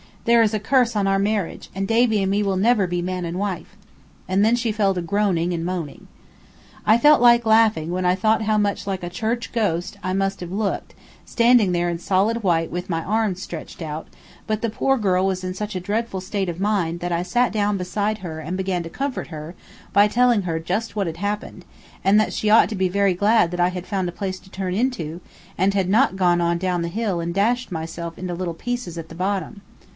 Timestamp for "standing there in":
11.25-11.99